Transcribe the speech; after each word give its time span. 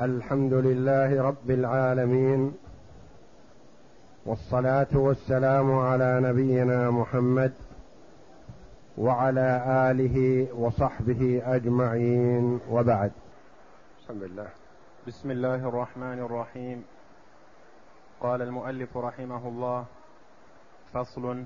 الحمد 0.00 0.52
لله 0.52 1.22
رب 1.22 1.50
العالمين 1.50 2.54
والصلاة 4.26 4.90
والسلام 4.94 5.78
على 5.78 6.20
نبينا 6.20 6.90
محمد 6.90 7.52
وعلى 8.98 9.62
آله 9.90 10.48
وصحبه 10.54 11.42
أجمعين 11.46 12.60
وبعد. 12.70 13.12
بسم 14.02 14.22
الله 14.22 14.48
بسم 15.06 15.30
الله 15.30 15.68
الرحمن 15.68 16.18
الرحيم. 16.18 16.84
قال 18.20 18.42
المؤلف 18.42 18.96
رحمه 18.96 19.48
الله 19.48 19.84
فصل 20.92 21.44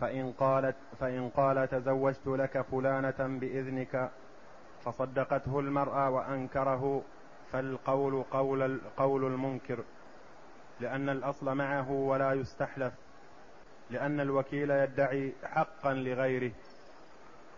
فإن 0.00 0.32
قالت 0.38 0.76
فإن 1.00 1.28
قال 1.28 1.68
تزوجت 1.68 2.26
لك 2.26 2.60
فلانة 2.60 3.38
بإذنك 3.40 4.10
فصدقته 4.84 5.60
المرأة 5.60 6.10
وأنكره 6.10 7.02
فالقول 7.52 8.22
قول 8.30 8.80
قول 8.96 9.24
المنكر 9.24 9.78
لأن 10.80 11.08
الأصل 11.08 11.54
معه 11.54 11.90
ولا 11.90 12.32
يستحلف 12.32 12.92
لأن 13.90 14.20
الوكيل 14.20 14.70
يدعي 14.70 15.32
حقا 15.44 15.92
لغيره. 15.94 16.50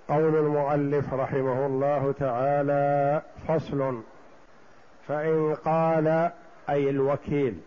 قول 0.09 0.37
المؤلف 0.37 1.15
رحمه 1.15 1.67
الله 1.67 2.13
تعالى 2.13 3.23
فصل. 3.49 4.03
فإن 5.09 5.55
قال 5.55 6.31
أي 6.71 6.91
الوكيل 6.91 7.61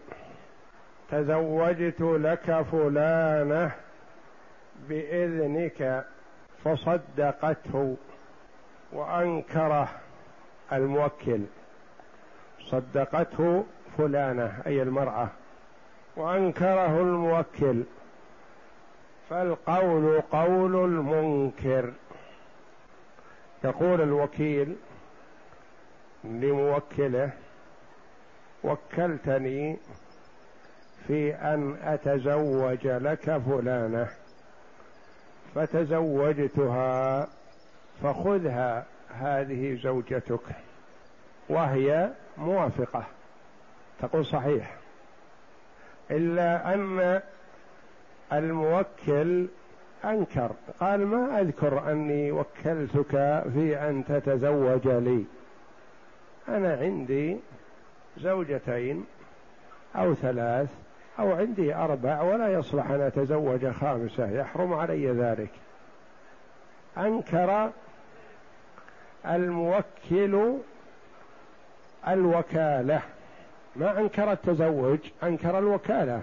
تزوجت 1.12 2.02
لك 2.02 2.62
فلانة 2.62 3.72
بإذنك 4.90 6.06
فصدقته 6.64 7.98
وأنكره 8.92 9.90
الموكل. 10.74 11.42
صدقته 12.62 13.66
فلانة 13.98 14.62
أي 14.68 14.82
المرأة 14.82 15.30
وأنكره 16.16 17.02
الموكل 17.02 17.84
فالقول 19.30 20.22
قول 20.22 20.76
المنكر. 20.76 21.94
يقول 23.64 24.02
الوكيل 24.02 24.76
لموكله 26.24 27.32
وكلتني 28.64 29.78
في 31.08 31.36
أن 31.36 31.78
أتزوج 31.84 32.88
لك 32.88 33.38
فلانة 33.38 34.08
فتزوجتها 35.56 37.28
فخذها 38.04 38.86
هذه 39.10 39.80
زوجتك. 39.84 40.40
وهي 41.50 42.10
موافقة. 42.38 43.04
تقول 44.02 44.26
صحيح. 44.26 44.76
إلا 46.12 46.74
أن 46.74 47.22
الموكل 48.34 49.48
أنكر. 50.06 50.52
قال 50.80 51.08
ما 51.08 51.42
أذكر 51.42 51.92
أني 51.92 52.32
وكلتك 52.32 53.44
في 53.54 53.78
أن 53.90 54.04
تتزوج 54.08 54.88
لي. 54.88 55.26
أنا 56.48 56.74
عندي 56.74 57.38
زوجتين 58.18 59.06
أو 59.96 60.14
ثلاث 60.14 60.70
أو 61.20 61.32
عندي 61.32 61.76
أربع 61.76 62.22
ولا 62.22 62.54
يصلح 62.54 62.90
أن 62.90 63.02
أتزوج 63.02 63.68
خامسة. 63.68 64.32
يحرم 64.32 64.74
علي 64.74 65.12
ذلك. 65.12 65.52
أنكر 66.98 67.72
الموكل 69.26 70.54
الوكالة. 72.08 73.02
ما 73.76 74.00
أنكر 74.00 74.32
التزوج 74.32 75.00
أنكر 75.24 75.60
الوكالة. 75.60 76.22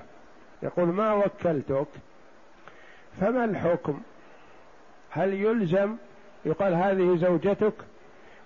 يقول 0.63 0.89
ما 0.89 1.13
وكلتك؟ 1.13 1.87
فما 3.21 3.45
الحكم؟ 3.45 4.01
هل 5.11 5.35
يلزم؟ 5.35 5.97
يقال 6.45 6.75
هذه 6.75 7.17
زوجتك 7.17 7.73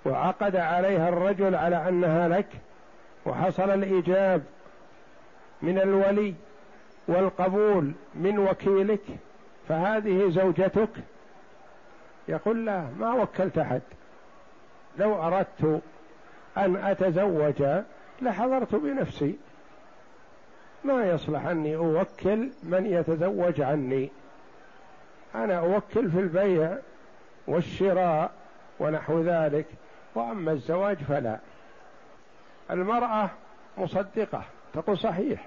وعقد 0.07 0.57
عليها 0.57 1.09
الرجل 1.09 1.55
على 1.55 1.89
أنها 1.89 2.29
لك 2.29 2.47
وحصل 3.27 3.71
الإيجاب 3.71 4.43
من 5.63 5.79
الولي 5.79 6.35
والقبول 7.09 7.93
من 8.15 8.39
وكيلك 8.39 9.03
فهذه 9.69 10.31
زوجتك؟ 10.31 10.89
يقول 12.29 12.67
لا 12.67 12.85
ما 12.99 13.13
وكلت 13.13 13.59
أحد. 13.59 13.83
لو 14.99 15.23
أردت 15.23 15.81
أن 16.65 16.77
أتزوج 16.77 17.83
لحضرت 18.23 18.75
بنفسي. 18.75 19.39
ما 20.85 21.07
يصلح 21.07 21.47
أني 21.47 21.77
أوكل 21.77 22.51
من 22.63 22.87
يتزوج 22.87 23.61
عني. 23.61 24.11
أنا 25.35 25.59
أوكل 25.59 26.11
في 26.11 26.21
البيع 26.21 26.79
والشراء 27.47 28.31
ونحو 28.81 29.21
ذلك 29.21 29.67
وأما 30.15 30.53
الزواج 30.53 30.97
فلا. 30.97 31.39
المرأة 32.71 33.31
مصدقة 33.79 34.43
تقول 34.75 34.99
صحيح. 34.99 35.47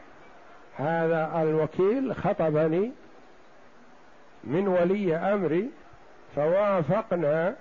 هذا 0.77 1.41
الوكيل 1.41 2.15
خطبني 2.15 2.91
من 4.43 4.67
ولي 4.67 5.15
أمري 5.15 5.69
فوافقنا 6.35 7.55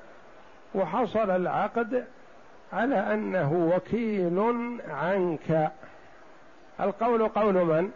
وحصل 0.75 1.31
العقد 1.31 2.05
على 2.73 3.15
أنه 3.15 3.73
وكيل 3.77 4.39
عنك. 4.89 5.73
القول 6.81 7.29
قول 7.29 7.55
من؟ 7.55 7.91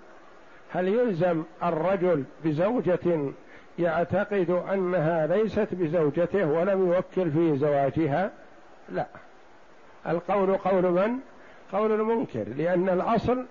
هل 0.73 0.89
يلزم 0.89 1.43
الرجل 1.63 2.25
بزوجة 2.45 3.33
يعتقد 3.79 4.51
أنها 4.73 5.27
ليست 5.27 5.69
بزوجته 5.73 6.47
ولم 6.47 6.93
يوكل 6.93 7.31
في 7.31 7.59
زواجها؟ 7.59 8.31
لا. 8.89 9.07
القول 10.09 10.57
قول 10.57 10.83
من؟ 10.83 11.19
قول 11.73 11.93
المنكر 11.93 12.45
لأن 12.49 12.89
الأصل 12.89 13.47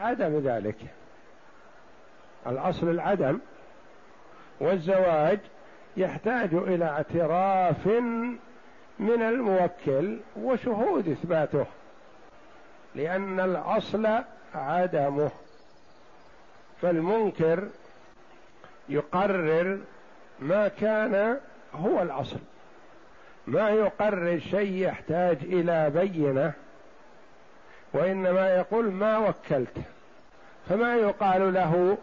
عدم 0.00 0.38
ذلك. 0.38 0.76
الأصل 2.46 2.88
العدم 2.88 3.38
والزواج 4.60 5.38
يحتاج 5.96 6.54
إلى 6.54 6.84
اعتراف 6.84 7.88
من 9.00 9.22
الموكل 9.22 10.18
وشهود 10.36 11.08
إثباته 11.08 11.66
لأن 12.94 13.40
الأصل 13.40 14.08
عدمه 14.54 15.30
فالمنكر 16.82 17.68
يقرر 18.88 19.78
ما 20.40 20.68
كان 20.68 21.38
هو 21.74 22.02
الأصل 22.02 22.38
ما 23.46 23.70
يقرر 23.70 24.38
شيء 24.38 24.72
يحتاج 24.72 25.38
إلى 25.42 25.90
بينة 25.90 26.52
وإنما 27.92 28.54
يقول 28.54 28.90
ما 28.92 29.18
وكلت 29.18 29.76
فما 30.68 30.96
يقال 30.96 31.54
له 31.54 31.98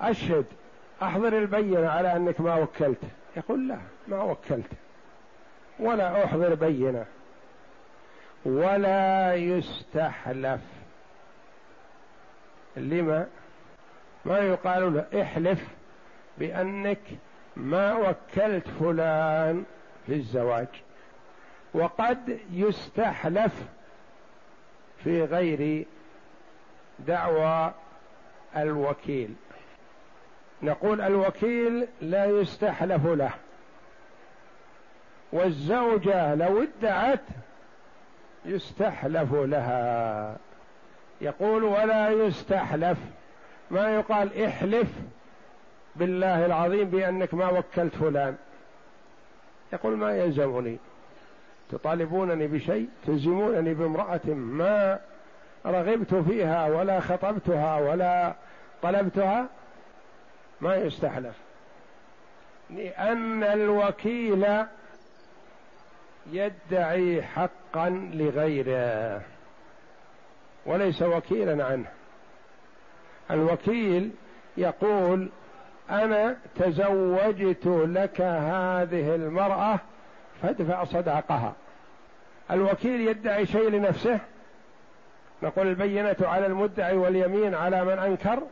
أشهد 0.00 0.44
أحضر 1.02 1.38
البينة 1.38 1.88
على 1.88 2.16
أنك 2.16 2.40
ما 2.40 2.54
وكلت 2.54 3.02
يقول 3.36 3.68
لا 3.68 3.78
ما 4.08 4.22
وكلت. 4.22 4.70
ولا 5.78 6.24
أحضر 6.24 6.54
بينة 6.54 7.04
ولا 8.44 9.34
يستحلف. 9.34 10.60
لما؟ 12.76 13.26
ما 14.24 14.38
يقال 14.38 14.94
له 14.94 15.22
احلف 15.22 15.68
بأنك 16.38 17.00
ما 17.56 17.94
وكلت 17.94 18.68
فلان 18.80 19.64
في 20.06 20.12
الزواج 20.12 20.68
وقد 21.74 22.38
يستحلف 22.52 23.62
في 25.04 25.24
غير 25.24 25.86
دعوى 26.98 27.72
الوكيل. 28.56 29.34
نقول 30.62 31.00
الوكيل 31.00 31.88
لا 32.00 32.24
يستحلف 32.24 33.06
له. 33.06 33.30
والزوجة 35.32 36.34
لو 36.34 36.62
ادعت 36.62 37.20
يستحلف 38.44 39.32
لها. 39.32 40.36
يقول 41.20 41.64
ولا 41.64 42.10
يستحلف. 42.10 42.98
ما 43.70 43.94
يقال 43.94 44.44
احلف 44.44 44.88
بالله 45.96 46.46
العظيم 46.46 46.84
بأنك 46.90 47.34
ما 47.34 47.48
وكلت 47.48 47.94
فلان. 47.94 48.36
يقول 49.72 49.96
ما 49.96 50.16
يلزمني. 50.16 50.76
تطالبونني 51.70 52.46
بشيء 52.46 52.88
تلزمونني 53.06 53.74
بامرأة 53.74 54.26
ما 54.26 54.98
رغبت 55.66 56.14
فيها 56.14 56.68
ولا 56.68 57.00
خطبتها 57.00 57.76
ولا 57.76 58.34
طلبتها. 58.82 59.46
ما 60.60 60.76
يستحلف. 60.76 61.34
لأن 62.70 63.42
الوكيل 63.42 64.46
يدعي 66.26 67.22
حقا 67.22 68.10
لغيره 68.14 69.22
وليس 70.66 71.02
وكيلا 71.02 71.64
عنه. 71.64 71.86
الوكيل 73.30 74.10
يقول 74.56 75.28
أنا 75.90 76.36
تزوجت 76.56 77.66
لك 77.66 78.20
هذه 78.20 79.14
المرأة 79.14 79.78
فادفع 80.42 80.84
صداقها 80.84 81.54
الوكيل 82.50 83.00
يدعي 83.00 83.46
شيء 83.46 83.68
لنفسه؟ 83.68 84.18
نقول 85.42 85.66
البينة 85.66 86.16
على 86.20 86.46
المدعي 86.46 86.96
واليمين 86.96 87.54
على 87.54 87.84
من 87.84 87.98
أنكر؟ 87.98 88.42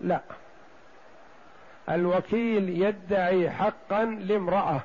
لا. 0.00 0.20
الوكيل 1.90 2.82
يدعي 2.82 3.50
حقا 3.50 4.04
لامرأة. 4.04 4.80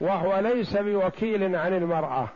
وهو 0.00 0.38
ليس 0.38 0.76
بوكيل 0.76 1.56
عن 1.56 1.74
المرأة 1.74 2.28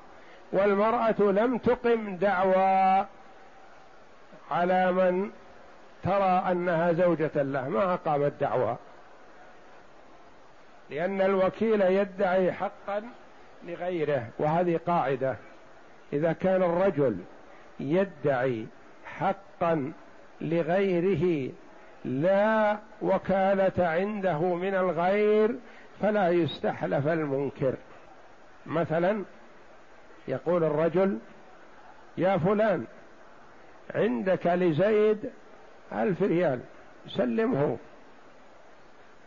والمرأة 0.52 1.20
لم 1.20 1.58
تقم 1.58 2.16
دعوى 2.16 3.06
على 4.50 4.92
من 4.92 5.30
ترى 6.02 6.44
أنها 6.50 6.92
زوجة 6.92 7.42
له 7.42 7.68
ما 7.68 7.94
أقامت 7.94 8.32
دعوى. 8.40 8.76
لأن 10.90 11.20
الوكيل 11.20 11.80
يدعي 11.80 12.52
حقا 12.52 13.02
لغيره 13.64 14.28
وهذه 14.38 14.80
قاعدة. 14.86 15.36
إذا 16.12 16.32
كان 16.32 16.62
الرجل 16.62 17.16
يدعي 17.80 18.66
حقا 19.04 19.92
لغيره 20.40 21.52
لا 22.04 22.78
وكالة 23.02 23.86
عنده 23.86 24.38
من 24.38 24.74
الغير 24.74 25.54
فلا 26.00 26.28
يستحلف 26.28 27.08
المنكر. 27.08 27.74
مثلا 28.66 29.24
يقول 30.28 30.64
الرجل 30.64 31.18
يا 32.18 32.36
فلان 32.36 32.84
عندك 33.94 34.46
لزيد 34.46 35.30
ألف 35.92 36.22
ريال 36.22 36.60
سلمه. 37.08 37.76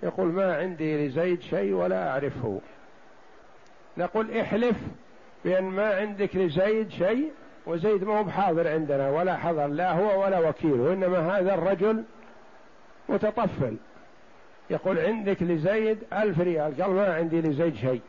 يقول 0.03 0.27
ما 0.27 0.57
عندي 0.57 1.07
لزيد 1.07 1.41
شيء 1.41 1.73
ولا 1.73 2.09
أعرفه. 2.09 2.61
نقول 3.97 4.37
احلف 4.37 4.77
بأن 5.45 5.63
ما 5.63 5.95
عندك 5.95 6.35
لزيد 6.35 6.89
شيء 6.89 7.31
وزيد 7.65 8.03
ما 8.03 8.19
هو 8.19 8.23
بحاضر 8.23 8.67
عندنا 8.67 9.09
ولا 9.09 9.37
حضر 9.37 9.67
لا 9.67 9.91
هو 9.91 10.23
ولا 10.23 10.49
وكيل 10.49 10.79
وإنما 10.79 11.39
هذا 11.39 11.53
الرجل 11.53 12.03
متطفل. 13.09 13.77
يقول 14.69 14.99
عندك 14.99 15.43
لزيد 15.43 15.97
ألف 16.13 16.39
ريال. 16.39 16.81
قال 16.81 16.91
ما 16.91 17.15
عندي 17.15 17.41
لزيد 17.41 17.75
شيء. 17.75 18.01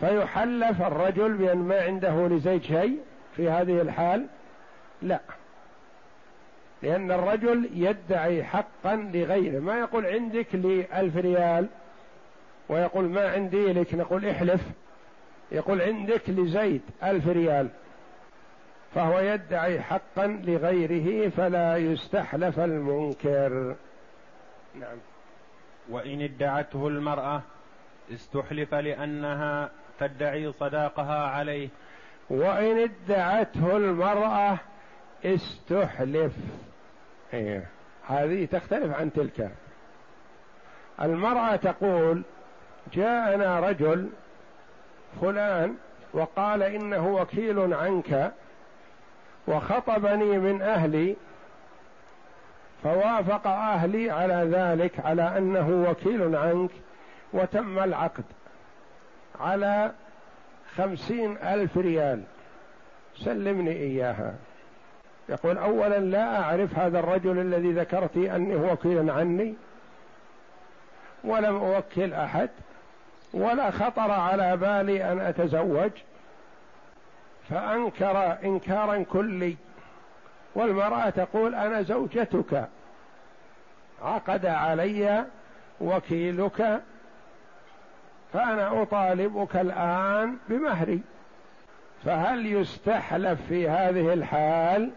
فيحلف 0.00 0.82
الرجل 0.82 1.32
بأن 1.32 1.58
ما 1.58 1.80
عنده 1.80 2.28
لزيد 2.28 2.62
شيء 2.62 2.98
في 3.36 3.50
هذه 3.50 3.80
الحال؟ 3.80 4.26
لا. 5.02 5.20
لأن 6.82 7.12
الرجل 7.12 7.70
يدعي 7.74 8.44
حقا 8.44 8.96
لغيره. 8.96 9.60
ما 9.60 9.80
يقول 9.80 10.06
عندك 10.06 10.46
لي 10.54 10.86
ألف 11.00 11.16
ريال 11.16 11.66
ويقول 12.68 13.04
ما 13.04 13.30
عندي 13.30 13.72
لك. 13.72 13.94
نقول 13.94 14.26
احلف. 14.26 14.60
يقول 15.52 15.82
عندك 15.82 16.30
لزيد 16.30 16.82
ألف 17.02 17.28
ريال. 17.28 17.68
فهو 18.94 19.20
يدعي 19.20 19.80
حقا 19.80 20.26
لغيره 20.26 21.28
فلا 21.28 21.76
يستحلف 21.76 22.60
المنكر. 22.60 23.74
نعم. 24.80 24.98
وإن 25.88 26.22
ادعته 26.22 26.88
المرأة 26.88 27.42
استحلف 28.12 28.74
لأنها 28.74 29.70
تدعي 29.98 30.52
صداقها 30.52 31.26
عليه. 31.28 31.68
وإن 32.30 32.78
ادعته 32.78 33.76
المرأة 33.76 34.58
استحلف. 35.24 36.32
إيه. 37.34 37.68
هذه 38.06 38.44
تختلف 38.44 38.94
عن 38.94 39.12
تلك. 39.12 39.50
المرأة 41.02 41.56
تقول 41.56 42.22
جاءنا 42.92 43.60
رجل 43.60 44.10
فلان 45.20 45.76
وقال 46.12 46.62
إنه 46.62 47.08
وكيل 47.08 47.74
عنك 47.74 48.32
وخطبني 49.48 50.38
من 50.38 50.62
أهلي 50.62 51.16
فوافق 52.86 53.46
أهلي 53.46 54.10
على 54.10 54.48
ذلك 54.52 55.00
على 55.06 55.38
أنه 55.38 55.90
وكيل 55.90 56.36
عنك 56.36 56.70
وتم 57.32 57.78
العقد 57.78 58.24
على 59.40 59.92
خمسين 60.76 61.36
ألف 61.38 61.76
ريال. 61.78 62.22
سلمني 63.16 63.70
إياها. 63.70 64.34
يقول 65.28 65.58
اولا 65.58 65.98
لا 65.98 66.42
أعرف 66.42 66.78
هذا 66.78 66.98
الرجل 66.98 67.38
الذي 67.38 67.72
ذكرت 67.72 68.16
انه 68.16 68.72
وكيل 68.72 69.10
عني 69.10 69.54
ولم 71.24 71.56
أوكل 71.56 72.12
أحد 72.12 72.50
ولا 73.34 73.70
خطر 73.70 74.10
على 74.10 74.56
بالي 74.56 75.12
أن 75.12 75.20
أتزوج 75.20 75.90
فأنكر 77.50 78.36
انكارا 78.44 79.02
كلي. 79.02 79.56
والمرأة 80.54 81.10
تقول 81.10 81.54
أنا 81.54 81.82
زوجتك. 81.82 82.68
عقد 84.02 84.46
علي 84.46 85.24
وكيلك 85.80 86.82
فأنا 88.32 88.82
أطالبك 88.82 89.56
الآن 89.56 90.36
بمهري. 90.48 91.00
فهل 92.04 92.46
يستحلف 92.46 93.40
في 93.48 93.68
هذه 93.68 94.12
الحال؟ 94.12 94.90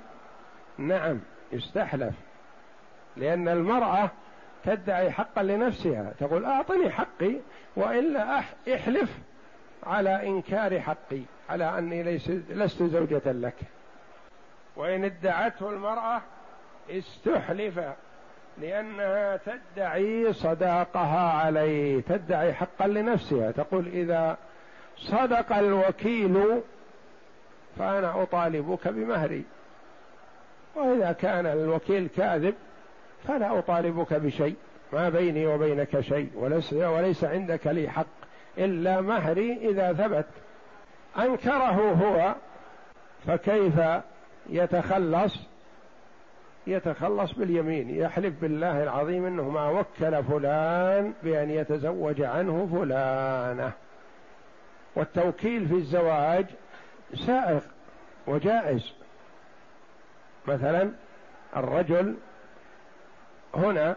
نعم 0.77 1.19
يستحلف 1.51 2.13
لأن 3.17 3.47
المرأة 3.47 4.09
تدعي 4.65 5.11
حقا 5.11 5.43
لنفسها 5.43 6.13
تقول 6.19 6.45
أعطني 6.45 6.89
حقي 6.89 7.35
وإلا 7.75 8.39
احلف 8.73 9.09
على 9.83 10.27
إنكار 10.27 10.79
حقي 10.79 11.21
على 11.49 11.77
أني 11.77 12.03
ليس 12.03 12.29
لست 12.29 12.83
زوجة 12.83 13.31
لك. 13.31 13.55
وإن 14.75 15.03
ادعته 15.03 15.69
المرأة 15.69 16.21
استحلف. 16.89 17.79
لأنها 18.61 19.37
تدعي 19.37 20.33
صداقها 20.33 21.31
عليه 21.31 22.01
تدعي 22.01 22.53
حقا 22.53 22.87
لنفسها 22.87 23.51
تقول 23.51 23.87
إذا 23.87 24.37
صدق 24.97 25.57
الوكيل 25.57 26.61
فأنا 27.79 28.23
أطالبك 28.23 28.87
بمهري. 28.87 29.43
وإذا 30.75 31.11
كان 31.11 31.45
الوكيل 31.45 32.07
كاذب 32.17 32.55
فلا 33.27 33.59
أطالبك 33.59 34.13
بشيء 34.13 34.55
ما 34.93 35.09
بيني 35.09 35.47
وبينك 35.47 35.99
شيء 35.99 36.29
وليس, 36.35 36.73
وليس 36.73 37.23
عندك 37.23 37.67
لي 37.67 37.89
حق 37.89 38.05
إلا 38.57 39.01
مهري 39.01 39.69
إذا 39.69 39.93
ثبت. 39.93 40.25
أنكره 41.17 41.91
هو 41.91 42.35
فكيف 43.27 43.73
يتخلص؟ 44.49 45.48
يتخلص 46.69 47.31
باليمين 47.31 47.89
يحلف 47.89 48.33
بالله 48.41 48.83
العظيم 48.83 49.25
إنه 49.25 49.49
ما 49.49 49.69
وكل 49.69 50.23
فلان 50.23 51.13
بأن 51.23 51.49
يتزوج 51.49 52.21
عنه 52.21 52.69
فلانة. 52.71 53.71
والتوكيل 54.95 55.67
في 55.67 55.73
الزواج 55.73 56.45
سائغ 57.25 57.59
وجائز. 58.27 58.93
مثلا 60.47 60.91
الرجل 61.55 62.15
هنا 63.55 63.95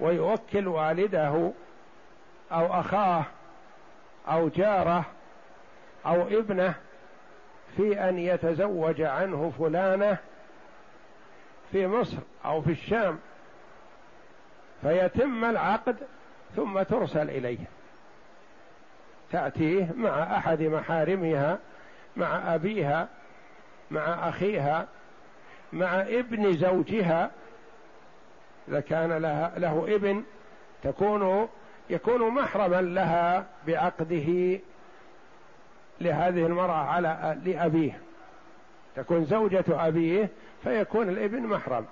ويوكل 0.00 0.68
والده 0.68 1.52
أو 2.52 2.80
أخاه 2.80 3.24
أو 4.28 4.48
جاره 4.48 5.04
أو 6.06 6.22
ابنه 6.22 6.74
في 7.76 8.08
أن 8.08 8.18
يتزوج 8.18 9.00
عنه 9.00 9.52
فلانة 9.58 10.18
في 11.72 11.86
مصر 11.86 12.16
أو 12.44 12.62
في 12.62 12.70
الشام 12.70 13.18
فيتم 14.82 15.44
العقد 15.44 15.96
ثم 16.56 16.82
ترسل 16.82 17.30
إليه. 17.30 17.58
تأتيه 19.32 19.92
مع 19.96 20.36
أحد 20.36 20.62
محارمها 20.62 21.58
مع 22.16 22.54
أبيها 22.54 23.08
مع 23.90 24.28
أخيها 24.28 24.86
مع 25.72 26.00
ابن 26.00 26.52
زوجها. 26.52 27.30
إذا 28.68 28.80
كان 28.80 29.12
لها 29.12 29.52
له 29.58 29.86
ابن 29.88 30.24
تكون 30.82 31.48
يكون 31.90 32.28
محرما 32.28 32.80
لها 32.80 33.46
بعقده 33.66 34.60
لهذه 36.00 36.46
المرأة 36.46 36.86
على 36.86 37.38
لأبيه. 37.44 38.00
تكون 38.96 39.24
زوجة 39.24 39.64
أبيه 39.68 40.28
فيكون 40.64 41.08
الابن 41.08 41.42
محرم. 41.42 41.84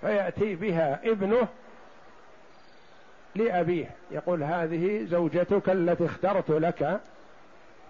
فيأتي 0.00 0.54
بها 0.54 1.00
ابنه 1.04 1.48
لأبيه. 3.34 3.90
يقول 4.10 4.42
هذه 4.42 5.04
زوجتك 5.04 5.68
التي 5.70 6.06
اخترت 6.06 6.50
لك 6.50 7.00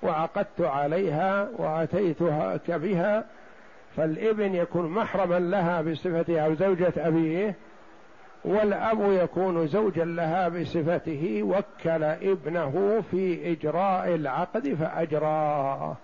وعقدت 0.03 0.61
عليها 0.61 1.49
وأتيتها 1.57 2.61
بها 2.69 3.25
فالابن 3.97 4.55
يكون 4.55 4.91
محرما 4.91 5.39
لها 5.39 5.83
بصفتها 5.83 6.47
أو 6.47 6.55
زوجة 6.55 6.93
أبيه 6.97 7.55
والأب 8.45 9.13
يكون 9.13 9.67
زوجا 9.67 10.05
لها 10.05 10.49
بصفته 10.49 11.43
وكل 11.43 12.03
ابنه 12.05 13.03
في 13.11 13.53
إجراء 13.53 14.15
العقد 14.15 14.75
فأجراه. 14.75 15.97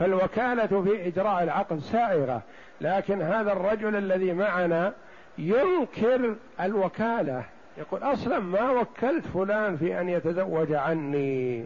فالوكالة 0.00 0.82
في 0.82 1.06
إجراء 1.06 1.42
العقد 1.42 1.78
سائغة 1.78 2.42
لكن 2.80 3.22
هذا 3.22 3.52
الرجل 3.52 3.96
الذي 3.96 4.32
معنا 4.32 4.92
ينكر 5.38 6.34
الوكالة 6.60 7.44
يقول 7.78 8.02
أصلا 8.02 8.38
ما 8.38 8.70
وكلت 8.70 9.26
فلان 9.26 9.76
في 9.76 10.00
أن 10.00 10.08
يتزوج 10.08 10.72
عني. 10.72 11.64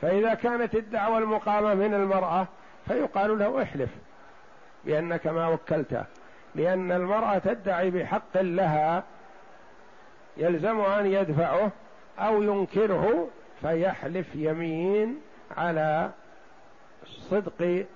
فإذا 0.00 0.34
كانت 0.34 0.74
الدعوة 0.74 1.18
المقامة 1.18 1.74
من 1.74 1.94
المرأة 1.94 2.46
فيقال 2.88 3.38
له 3.38 3.62
احلف 3.62 3.90
بأنك 4.84 5.26
ما 5.26 5.48
وكلته 5.48 6.04
لأن 6.54 6.92
المرأة 6.92 7.38
تدعي 7.38 7.90
بحق 7.90 8.40
لها 8.40 9.02
يلزم 10.36 10.80
أن 10.80 11.06
يدفعه 11.06 11.70
أو 12.18 12.42
ينكره 12.42 13.28
فيحلف 13.62 14.34
يمين 14.34 15.20
على 15.56 16.10
صدق 17.06 17.86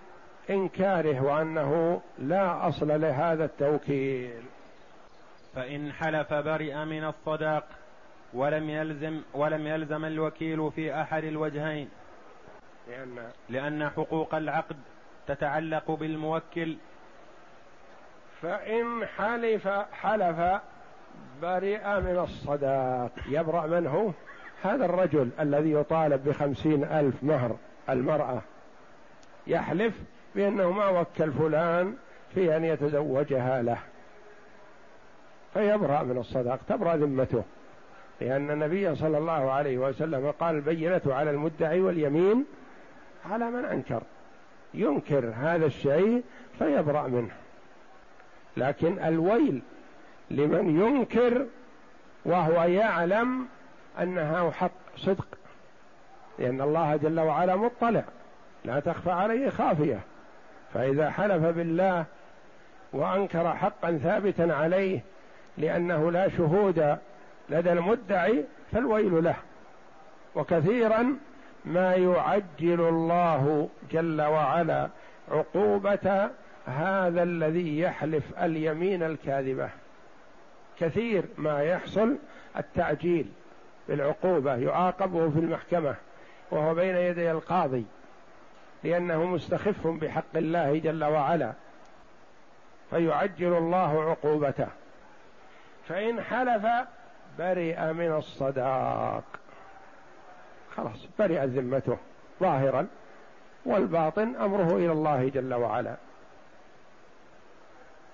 إنكاره 0.51 1.23
وأنه 1.23 2.01
لا 2.19 2.69
أصل 2.69 3.01
لهذا 3.01 3.45
التوكيل. 3.45 4.43
فإن 5.55 5.93
حلف 5.93 6.35
برئ 6.35 6.85
من 6.85 7.05
الصداق 7.05 7.65
ولم 8.35 8.71
يلزم 8.71 9.21
ولم 9.35 9.67
يلزم 9.67 10.05
الوكيل 10.05 10.71
في 10.71 11.01
أحد 11.01 11.25
الوجهين. 11.25 11.89
لأن 12.89 13.31
لأن 13.49 13.89
حقوق 13.89 14.35
العقد 14.35 14.77
تتعلق 15.27 15.91
بالموكل. 15.91 16.77
فإن 18.43 19.07
حلف 19.07 19.69
حلف 19.93 20.61
برئ 21.43 22.01
من 22.01 22.19
الصداق 22.19 23.13
يبرأ 23.29 23.67
منه 23.67 24.15
هذا 24.63 24.85
الرجل 24.85 25.31
الذي 25.41 25.73
يطالب 25.73 26.29
بخمسين 26.29 26.85
ألف 26.85 27.23
مهر 27.23 27.57
المرأة. 27.89 28.43
يحلف 29.49 29.95
بأنه 30.35 30.71
ما 30.71 30.89
وكل 30.89 31.33
فلان 31.33 31.97
في 32.35 32.57
أن 32.57 32.65
يتزوجها 32.65 33.63
له. 33.63 33.79
فيبرأ 35.55 36.03
من 36.03 36.19
الصداق 36.19 36.59
تبرأ 36.69 36.97
ذمته 36.97 37.43
لأن 38.21 38.51
النبي 38.51 38.95
صلى 38.95 39.19
الله 39.19 39.51
عليه 39.51 39.79
وسلم 39.79 40.31
قال 40.41 40.55
البينة 40.55 41.01
على 41.07 41.31
المدعي 41.31 41.81
واليمين 41.81 42.45
على 43.31 43.51
من 43.51 43.65
أنكر. 43.65 44.03
ينكر 44.75 45.33
هذا 45.37 45.67
الشيء 45.67 46.23
فيبرأ 46.59 47.07
منه. 47.07 47.31
لكن 48.57 48.99
الويل 48.99 49.63
لمن 50.31 50.81
ينكر 50.81 51.47
وهو 52.25 52.63
يعلم 52.63 53.47
أنها 54.01 54.51
حق 54.51 54.71
صدق 54.97 55.27
لأن 56.39 56.61
الله 56.61 56.97
جل 56.97 57.21
وعلا 57.21 57.57
مطلع. 57.57 58.05
لا 58.65 58.81
تخفى 58.81 59.11
عليه 59.11 59.51
خافية. 59.51 60.01
فإذا 60.75 61.11
حلف 61.11 61.45
بالله 61.45 62.05
وأنكر 62.93 63.57
حقا 63.57 63.99
ثابتا 64.03 64.53
عليه 64.53 65.01
لأنه 65.59 66.11
لا 66.11 66.29
شهود 66.29 66.97
لدى 67.49 67.73
المدعي 67.73 68.45
فالويل 68.73 69.25
له. 69.25 69.37
وكثيرا 70.35 71.17
ما 71.65 71.95
يعجل 71.95 72.81
الله 72.81 73.69
جل 73.91 74.23
وعلا 74.23 74.89
عقوبة 75.31 76.31
هذا 76.67 77.23
الذي 77.23 77.81
يحلف 77.81 78.25
اليمين 78.43 79.03
الكاذبة. 79.03 79.69
كثير 80.81 81.25
ما 81.39 81.63
يحصل 81.63 82.17
التعجيل 82.57 83.27
بالعقوبة 83.89 84.55
يعاقبه 84.55 85.31
في 85.31 85.39
المحكمة 85.39 85.95
وهو 86.51 86.75
بين 86.75 86.97
يدي 86.97 87.31
القاضي. 87.31 87.85
لأنه 88.89 89.25
مستخف 89.25 89.87
بحق 89.87 90.37
الله 90.37 90.79
جل 90.79 91.05
وعلا 91.05 91.53
فيعجل 92.91 93.57
الله 93.57 94.11
عقوبته. 94.11 94.69
فإن 95.89 96.21
حلف 96.21 96.67
برئ 97.39 97.93
من 97.93 98.17
الصداق. 98.17 99.25
خلاص 100.77 101.07
برئت 101.19 101.49
ذمته 101.49 101.97
ظاهرا 102.41 102.87
والباطن 103.65 104.37
أمره 104.37 104.77
إلى 104.77 104.93
الله 104.93 105.29
جل 105.29 105.55
وعلا. 105.55 105.97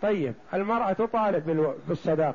طيب 0.03 0.35
المرأة 0.55 0.93
تطالب 0.93 1.75
بالصداق. 1.89 2.35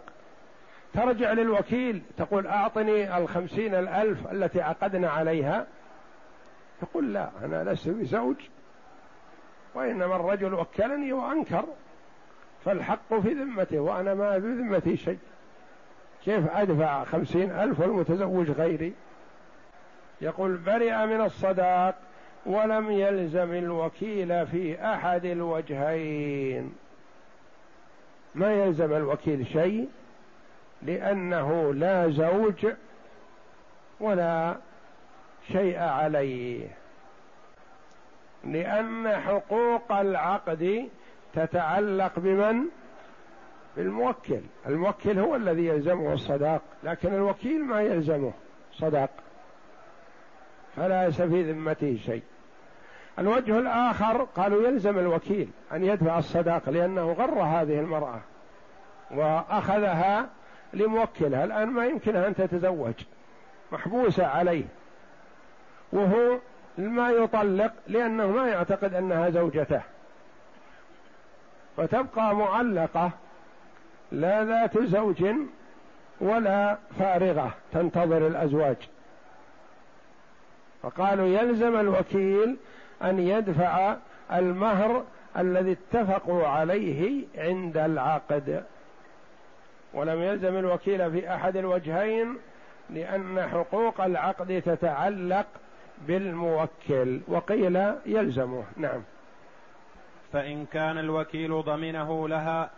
ترجع 0.94 1.32
للوكيل 1.32 2.02
تقول 2.18 2.48
أعطني 2.48 3.18
الخمسين 3.18 3.76
الألف 3.76 4.32
التي 4.32 4.62
عقدنا 4.62 5.10
عليها 5.10 5.68
يقول 6.84 7.14
لا 7.14 7.30
أنا 7.46 7.72
لست 7.72 7.90
بزوج 7.90 8.36
وإنما 9.76 10.16
الرجل 10.16 10.54
وكلني 10.54 11.14
وأنكر 11.14 11.66
فالحق 12.66 13.20
في 13.20 13.34
ذمته 13.34 13.80
وأنا 13.80 14.14
ما 14.14 14.38
بذمتي 14.38 14.98
شيء. 14.98 15.20
كيف 16.26 16.52
أدفع 16.52 17.04
خمسين 17.04 17.52
ألف 17.52 17.80
والمتزوج 17.80 18.52
غيري؟ 18.52 18.94
يقول 20.22 20.58
برئ 20.58 21.06
من 21.06 21.22
الصداق 21.22 21.96
ولم 22.46 22.92
يلزم 22.92 23.54
الوكيل 23.54 24.48
في 24.48 24.86
أحد 24.94 25.26
الوجهين. 25.26 26.74
ما 28.36 28.54
يلزم 28.54 28.94
الوكيل 28.94 29.48
شيء؟ 29.48 29.90
لأنه 30.82 31.74
لا 31.74 32.10
زوج 32.10 32.68
ولا 34.00 34.56
شيء 35.52 35.80
عليه. 35.80 36.68
لأن 38.44 39.18
حقوق 39.18 39.92
العقد 39.92 40.90
تتعلق 41.34 42.12
بمن؟ 42.18 42.66
بالموكل. 43.78 44.42
الموكل 44.68 45.20
هو 45.20 45.36
الذي 45.36 45.66
يلزمه 45.66 46.14
الصداق 46.14 46.62
لكن 46.84 47.14
الوكيل 47.14 47.66
ما 47.66 47.82
يلزمه 47.82 48.32
صداق. 48.74 49.10
فلا 50.76 51.10
في 51.10 51.52
ذمته 51.52 52.00
شيء. 52.06 52.24
الوجه 53.20 53.60
الآخر 53.60 54.24
قالوا 54.24 54.68
يلزم 54.68 55.00
الوكيل 55.00 55.50
أن 55.74 55.84
يدفع 55.84 56.20
الصداق 56.20 56.70
لأنه 56.70 57.12
غر 57.12 57.42
هذه 57.42 57.80
المرأة 57.80 58.20
وأخذها 59.12 60.30
لموكلها. 60.74 61.44
الآن 61.44 61.68
ما 61.68 61.86
يمكنها 61.86 62.28
أن 62.28 62.36
تتزوج. 62.36 62.94
محبوسة 63.72 64.28
عليه. 64.28 64.64
وهو 65.92 66.38
ما 66.78 67.10
يطلق 67.10 67.74
لأنه 67.88 68.28
ما 68.28 68.48
يعتقد 68.48 68.94
أنها 68.94 69.30
زوجته. 69.30 69.82
فتبقى 71.78 72.36
معلقة 72.36 73.12
لا 74.12 74.44
ذات 74.44 74.78
زوج 74.84 75.26
ولا 76.22 76.78
فارغة 77.00 77.52
تنتظر 77.74 78.28
الأزواج. 78.28 78.78
فقالوا 80.84 81.28
يلزم 81.28 81.80
الوكيل 81.80 82.56
أن 83.04 83.20
يدفع 83.20 83.96
المهر 84.34 85.04
الذي 85.38 85.72
اتفقوا 85.72 86.48
عليه 86.48 87.26
عند 87.38 87.78
العقد. 87.78 88.64
ولم 89.94 90.22
يلزم 90.22 90.58
الوكيل 90.58 91.12
في 91.12 91.34
أحد 91.34 91.58
الوجهين 91.58 92.38
لأن 92.90 93.50
حقوق 93.52 94.02
العقد 94.02 94.62
تتعلق 94.66 95.46
بالموكل 96.08 97.20
وقيل 97.28 97.76
يلزمه. 98.06 98.64
نعم. 98.78 99.02
فإن 100.34 100.66
كان 100.66 100.98
الوكيل 100.98 101.62
ضمنه 101.64 102.28
لها 102.28 102.70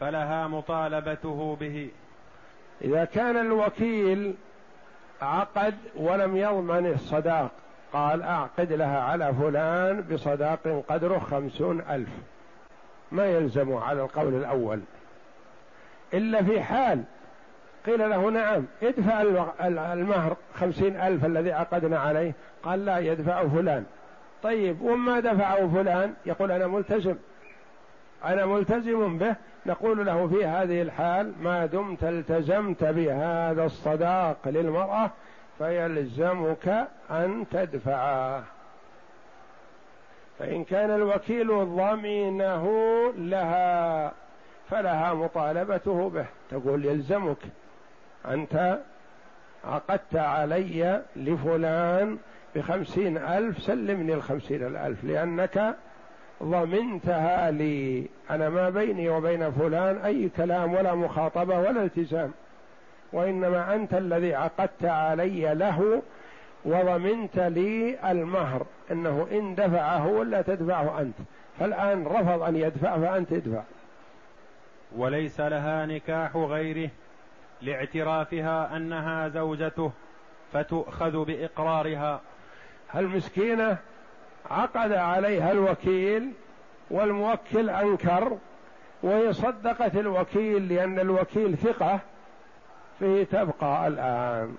فلها 0.00 0.46
مطالبته 0.48 1.56
به. 1.60 1.90
إذا 2.82 3.04
كان 3.04 3.36
الوكيل 3.36 4.34
عقد 5.22 5.74
ولم 5.96 6.36
يضمن 6.36 6.86
الصداق 6.86 7.50
قال 7.92 8.22
أعقد 8.22 8.72
لها 8.72 9.00
على 9.00 9.34
فلان 9.34 10.00
بصداق 10.00 10.84
قدره 10.88 11.18
خمسون 11.18 11.80
ألف. 11.80 12.08
ما 13.12 13.26
يلزم 13.26 13.74
على 13.74 14.02
القول 14.02 14.34
الأول. 14.34 14.80
إلا 16.14 16.42
في 16.42 16.62
حال 16.62 17.04
قيل 17.86 18.10
له 18.10 18.30
نعم 18.30 18.64
ادفع 18.82 19.22
المهر 19.92 20.36
خمسين 20.54 21.00
ألف 21.00 21.24
الذي 21.24 21.52
عقدنا 21.52 21.98
عليه. 21.98 22.32
قال 22.62 22.84
لا 22.84 22.98
يدفع 22.98 23.48
فلان. 23.48 23.84
طيب 24.42 24.82
وما 24.82 25.20
دفعه 25.20 25.68
فلان؟ 25.74 26.14
يقول 26.26 26.52
أنا 26.52 26.66
ملتزم. 26.66 27.16
أنا 28.24 28.46
ملتزم 28.46 29.18
به. 29.18 29.36
نقول 29.66 30.06
له 30.06 30.26
في 30.26 30.46
هذه 30.46 30.82
الحال 30.82 31.32
ما 31.42 31.66
دمت 31.66 32.04
التزمت 32.04 32.84
بهذا 32.84 33.64
الصداق 33.64 34.36
للمرأة 34.46 35.10
فيلزمك 35.58 36.88
أن 37.10 37.44
تدفعه 37.50 38.42
فإن 40.38 40.64
كان 40.64 40.90
الوكيل 40.90 41.48
ضمينه 41.48 42.66
لها 43.18 44.12
فلها 44.70 45.14
مطالبته 45.14 46.10
به. 46.10 46.26
تقول 46.50 46.84
يلزمك. 46.84 47.36
أنت 48.30 48.78
عقدت 49.64 50.16
علي 50.16 51.02
لفلان 51.16 52.18
بخمسين 52.54 53.18
ألف 53.18 53.62
سلمني 53.62 54.14
الخمسين 54.14 54.66
الألف 54.66 55.04
لأنك 55.04 55.74
ضمنتها 56.42 57.50
لي. 57.50 58.06
أنا 58.30 58.48
ما 58.48 58.70
بيني 58.70 59.08
وبين 59.08 59.50
فلان 59.50 59.96
أي 59.96 60.28
كلام 60.36 60.74
ولا 60.74 60.94
مخاطبة 60.94 61.58
ولا 61.58 61.84
التزام. 61.84 62.32
وإنما 63.12 63.74
أنت 63.74 63.94
الذي 63.94 64.34
عقدت 64.34 64.84
علي 64.84 65.54
له 65.54 66.02
وضمنت 66.64 67.38
لي 67.38 67.98
المهر. 68.10 68.66
إنه 68.90 69.26
إن 69.32 69.54
دفعه 69.54 70.06
ولا 70.06 70.42
تدفعه 70.42 71.00
أنت. 71.00 71.16
فالآن 71.60 72.06
رفض 72.06 72.42
أن 72.42 72.56
يدفع 72.56 72.98
فأنت 72.98 73.32
ادفع. 73.32 73.62
وليس 74.96 75.40
لها 75.40 75.86
نكاح 75.86 76.36
غيره. 76.36 76.90
لاعترافها 77.62 78.76
أنها 78.76 79.28
زوجته 79.28 79.92
فتؤخذ 80.52 81.24
بإقرارها. 81.24 82.20
هل 82.88 83.08
مسكينه 83.08 83.78
عقد 84.50 84.92
عليها 84.92 85.52
الوكيل 85.52 86.32
والموكل 86.90 87.70
أنكر 87.70 88.38
وهي 89.02 89.32
صدقت 89.32 89.96
الوكيل 89.96 90.68
لأن 90.68 90.98
الوكيل 90.98 91.56
ثقة 91.56 92.00
فيه 92.98 93.24
تبقى 93.24 93.86
الآن. 93.88 94.56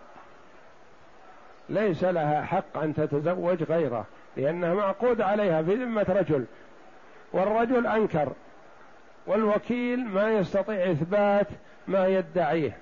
ليس 1.69 2.03
لها 2.03 2.41
حق 2.41 2.77
أن 2.77 2.93
تتزوج 2.93 3.63
غيره 3.63 4.05
لأنها 4.37 4.73
معقود 4.73 5.21
عليها 5.21 5.61
في 5.61 5.75
ذمه 5.75 6.05
رجل 6.09 6.45
والرجل 7.33 7.87
أنكر 7.87 8.33
والوكيل 9.27 10.05
ما 10.05 10.29
يستطيع 10.31 10.91
إثبات 10.91 11.47
ما 11.87 12.07
يدعيه. 12.07 12.77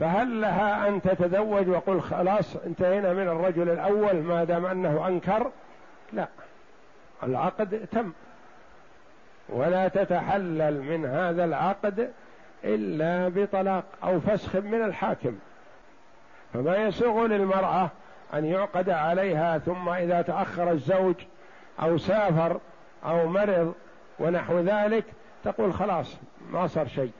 فهل 0.00 0.40
لها 0.40 0.88
أن 0.88 1.02
تتزوج 1.02 1.68
وقل 1.68 2.00
خلاص 2.00 2.56
انتهينا 2.56 3.12
من 3.12 3.28
الرجل 3.28 3.70
الأول 3.70 4.16
ما 4.16 4.44
دام 4.44 4.66
أنه 4.66 5.06
أنكر؟ 5.06 5.50
لا. 6.12 6.28
العقد 7.22 7.86
تم. 7.92 8.12
ولا 9.48 9.88
تتحلل 9.88 10.82
من 10.82 11.06
هذا 11.06 11.44
العقد 11.44 12.10
إلا 12.64 13.28
بطلاق 13.28 13.84
أو 14.04 14.20
فسخ 14.20 14.56
من 14.56 14.82
الحاكم. 14.82 15.38
فما 16.52 16.76
يسوغ 16.76 17.26
للمرأة 17.26 17.90
أن 18.34 18.44
يعقد 18.44 18.90
عليها 18.90 19.58
ثم 19.58 19.88
إذا 19.88 20.22
تأخر 20.22 20.70
الزوج 20.70 21.14
أو 21.82 21.98
سافر 21.98 22.60
أو 23.04 23.26
مرض 23.26 23.74
ونحو 24.18 24.60
ذلك 24.60 25.04
تقول 25.44 25.74
خلاص 25.74 26.16
ما 26.50 26.66
صار 26.66 26.88
شيء. 26.88 27.12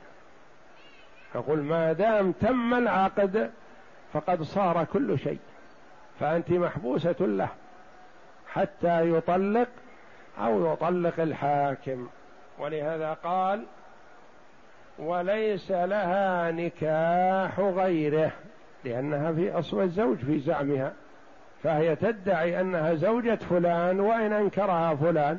تقول 1.34 1.58
ما 1.58 1.92
دام 1.92 2.32
تم 2.32 2.74
العقد 2.74 3.50
فقد 4.12 4.42
صار 4.42 4.84
كل 4.84 5.18
شيء 5.18 5.38
فأنت 6.20 6.50
محبوسة 6.50 7.16
له 7.20 7.48
حتى 8.52 9.10
يطلق 9.10 9.68
أو 10.38 10.72
يطلق 10.72 11.20
الحاكم. 11.20 12.08
ولهذا 12.58 13.12
قال 13.12 13.64
وليس 14.98 15.70
لها 15.70 16.50
نكاح 16.50 17.60
غيره 17.60 18.32
لأنها 18.84 19.32
في 19.32 19.52
أصل 19.52 19.82
الزوج 19.82 20.16
في 20.16 20.38
زعمها 20.38 20.92
فهي 21.62 21.96
تدعي 21.96 22.60
أنها 22.60 22.94
زوجة 22.94 23.34
فلان 23.34 24.00
وإن 24.00 24.32
أنكرها 24.32 24.94
فلان 24.94 25.38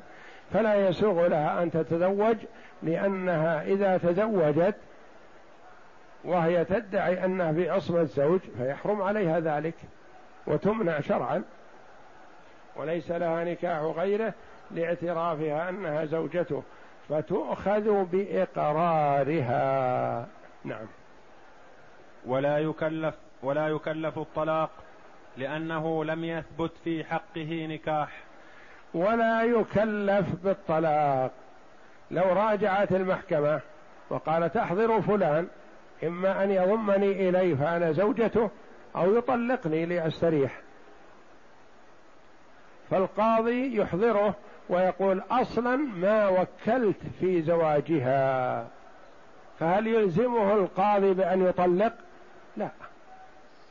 فلا 0.54 0.88
يسوغ 0.88 1.28
لها 1.28 1.64
أن 1.64 1.72
تتزوج 1.72 2.36
لأنها 2.84 3.64
إذا 3.64 3.98
تزوجت 3.98 4.76
وهي 6.24 6.66
تدعي 6.66 7.26
أنها 7.26 7.54
في 7.54 7.70
عصمة 7.70 8.02
الزوج 8.02 8.40
فيحرم 8.58 9.02
عليها 9.02 9.40
ذلك 9.40 9.74
وتمنع 10.48 11.00
شرعا. 11.00 11.44
وليس 12.76 13.12
لها 13.12 13.44
نكاح 13.44 13.82
غيره 13.82 14.34
لاعترافها 14.72 15.70
أنها 15.70 16.06
زوجته 16.06 16.64
فتؤخذ 17.10 18.06
بإقرارها. 18.06 19.52
نعم. 20.64 20.86
ولا 22.26 22.58
يكلف 22.58 23.16
ولا 23.44 23.68
يكلف 23.68 24.18
الطلاق 24.18 24.70
لأنه 25.38 26.06
لم 26.06 26.26
يثبت 26.26 26.72
في 26.84 27.04
حقه 27.04 27.68
نكاح. 27.70 28.10
ولا 28.94 29.44
يكلف 29.44 30.26
بالطلاق. 30.44 31.32
لو 32.12 32.24
راجعت 32.24 32.92
المحكمة 32.92 33.60
وقالت 34.10 34.58
أحضر 34.58 35.02
فلان 35.02 35.48
إما 36.04 36.44
أن 36.44 36.52
يضمني 36.52 37.30
إليه 37.30 37.56
فأنا 37.56 37.92
زوجته 37.92 38.50
أو 38.96 39.16
يطلقني 39.16 39.86
لأستريح. 39.86 40.62
فالقاضي 42.90 43.76
يحضره 43.76 44.36
ويقول 44.70 45.22
أصلا 45.32 45.76
ما 45.76 46.28
وكلت 46.28 46.98
في 47.20 47.42
زواجها. 47.42 48.68
فهل 49.60 49.88
يلزمه 49.88 50.54
القاضي 50.54 51.14
بأن 51.14 51.46
يطلق؟ 51.46 51.94
لا. 52.58 52.70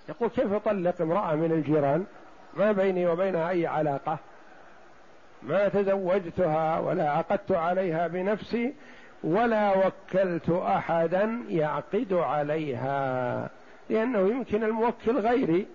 يقول 0.09 0.29
كيف 0.29 0.53
أطلق 0.53 1.01
امرأة 1.01 1.35
من 1.35 1.53
الجيران؟ 1.53 2.05
ما 2.57 2.73
بيني 2.73 3.07
وبينها 3.07 3.51
أي 3.51 3.66
علاقة؟ 3.66 4.19
ما 5.43 5.69
تزوجتها 5.69 6.79
ولا 6.79 7.11
عقدت 7.11 7.53
عليها 7.53 8.07
بنفسي 8.07 8.75
ولا 9.25 9.87
وكلت 9.87 10.51
أحدا 10.51 11.43
يعقد 11.49 12.13
عليها 12.13 13.49
لأنه 13.91 14.19
يمكن 14.19 14.65
الموكل 14.65 15.19
غيري 15.19 15.67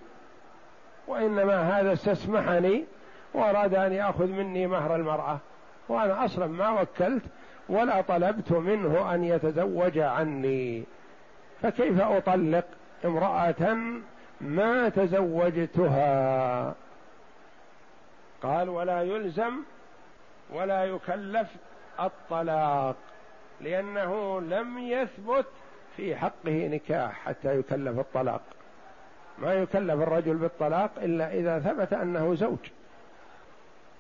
وإنما 1.07 1.79
هذا 1.79 1.93
استسمحني 1.93 2.85
وأراد 3.33 3.75
أن 3.75 3.93
يأخذ 3.93 4.27
مني 4.27 4.67
مهر 4.67 4.95
المرأة 4.95 5.37
وأنا 5.89 6.25
أصلا 6.25 6.47
ما 6.47 6.81
وكلت 6.81 7.23
ولا 7.69 8.01
طلبت 8.01 8.51
منه 8.51 9.13
أن 9.13 9.23
يتزوج 9.23 9.99
عني. 9.99 10.83
فكيف 11.61 12.01
أطلق 12.01 12.65
امرأة 13.05 13.77
ما 14.41 14.89
تزوجتها؟ 14.89 16.73
قال 18.43 18.69
ولا 18.69 19.01
يلزم 19.01 19.53
ولا 20.53 20.85
يكلف 20.85 21.47
الطلاق. 21.99 22.95
لأنه 23.61 24.41
لم 24.41 24.77
يثبت 24.77 25.45
في 25.97 26.15
حقه 26.15 26.67
نكاح 26.67 27.11
حتى 27.25 27.59
يكلف 27.59 27.99
الطلاق. 27.99 28.41
ما 29.37 29.53
يكلف 29.53 30.01
الرجل 30.01 30.35
بالطلاق 30.35 30.91
إلا 30.97 31.33
إذا 31.33 31.59
ثبت 31.59 31.93
أنه 31.93 32.35
زوج. 32.35 32.57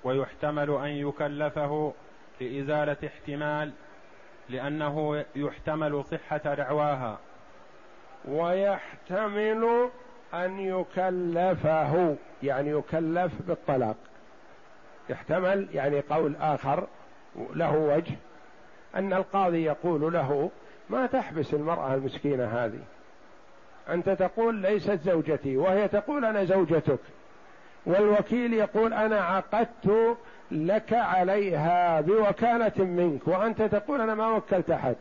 ويحتمل 0.03 0.69
أن 0.69 0.89
يكلفه 0.89 1.93
لإزالة 2.41 2.97
احتمال 3.05 3.71
لأنه 4.49 5.25
يحتمل 5.35 6.03
صحة 6.03 6.37
دعواها. 6.37 7.19
ويحتمل 8.25 9.89
أن 10.33 10.59
يكلفه 10.59 12.15
يعني 12.43 12.69
يكلف 12.69 13.31
بالطلاق. 13.47 13.95
يحتمل 15.09 15.67
يعني 15.73 15.99
قول 15.99 16.35
آخر 16.35 16.87
له 17.35 17.77
وجه 17.77 18.15
أن 18.95 19.13
القاضي 19.13 19.63
يقول 19.63 20.13
له 20.13 20.49
ما 20.89 21.05
تحبس 21.05 21.53
المرأة 21.53 21.93
المسكينة 21.93 22.45
هذه؟ 22.45 22.79
أنت 23.89 24.09
تقول 24.09 24.55
ليست 24.55 24.99
زوجتي 25.05 25.57
وهي 25.57 25.87
تقول 25.87 26.25
أنا 26.25 26.43
زوجتك. 26.43 26.99
والوكيل 27.85 28.53
يقول 28.53 28.93
أنا 28.93 29.21
عقدت 29.21 30.17
لك 30.51 30.93
عليها 30.93 32.01
بوكالة 32.01 32.83
منك 32.83 33.27
وأنت 33.27 33.61
تقول 33.61 34.01
أنا 34.01 34.15
ما 34.15 34.27
وكلت 34.27 34.71
أحد. 34.71 34.95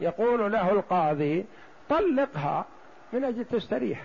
يقول 0.00 0.52
له 0.52 0.70
القاضي 0.70 1.44
طلقها 1.88 2.64
من 3.12 3.24
أجل 3.24 3.44
تستريح. 3.44 4.04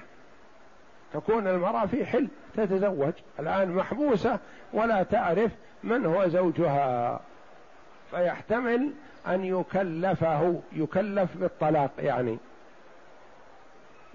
تكون 1.14 1.48
المرأة 1.48 1.86
في 1.86 2.06
حل 2.06 2.28
تتزوج. 2.56 3.14
الآن 3.40 3.72
محبوسة 3.72 4.40
ولا 4.74 5.04
تعرف 5.04 5.52
من 5.84 6.06
هو 6.06 6.28
زوجها. 6.28 7.20
فيحتمل 8.16 8.92
أن 9.28 9.44
يكلفه 9.44 10.62
يكلف 10.74 11.38
بالطلاق 11.38 11.92
يعني. 12.00 12.38